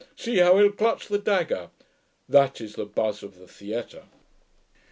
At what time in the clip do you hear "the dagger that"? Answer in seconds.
1.09-2.59